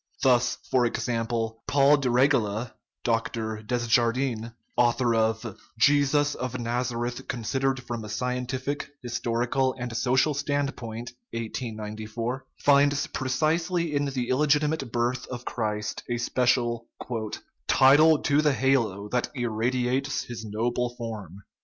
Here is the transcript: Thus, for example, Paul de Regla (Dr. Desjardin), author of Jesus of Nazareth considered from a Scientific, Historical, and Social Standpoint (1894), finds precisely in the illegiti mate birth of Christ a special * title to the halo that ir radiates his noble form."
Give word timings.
Thus, 0.23 0.55
for 0.71 0.83
example, 0.87 1.61
Paul 1.67 1.97
de 1.97 2.09
Regla 2.09 2.73
(Dr. 3.03 3.61
Desjardin), 3.61 4.51
author 4.75 5.13
of 5.13 5.59
Jesus 5.77 6.33
of 6.33 6.59
Nazareth 6.59 7.27
considered 7.27 7.83
from 7.83 8.03
a 8.03 8.09
Scientific, 8.09 8.89
Historical, 9.03 9.75
and 9.77 9.95
Social 9.95 10.33
Standpoint 10.33 11.11
(1894), 11.33 12.45
finds 12.63 13.05
precisely 13.05 13.93
in 13.95 14.05
the 14.05 14.27
illegiti 14.29 14.67
mate 14.67 14.91
birth 14.91 15.27
of 15.27 15.45
Christ 15.45 16.01
a 16.09 16.17
special 16.17 16.87
* 17.27 17.43
title 17.67 18.17
to 18.23 18.41
the 18.41 18.53
halo 18.53 19.07
that 19.09 19.29
ir 19.35 19.51
radiates 19.51 20.23
his 20.23 20.43
noble 20.43 20.95
form." 20.97 21.43